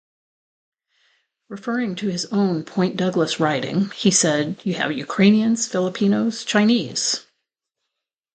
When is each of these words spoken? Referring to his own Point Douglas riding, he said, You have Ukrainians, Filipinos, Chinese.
Referring 1.47 1.93
to 1.93 2.07
his 2.07 2.25
own 2.33 2.63
Point 2.63 2.97
Douglas 2.97 3.39
riding, 3.39 3.91
he 3.91 4.09
said, 4.09 4.59
You 4.63 4.73
have 4.73 4.91
Ukrainians, 4.91 5.67
Filipinos, 5.67 6.43
Chinese. 6.43 7.27